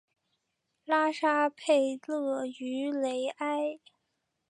[0.83, 3.79] 拉沙佩勒于雷埃。